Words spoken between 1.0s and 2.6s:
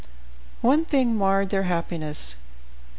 marred their happiness.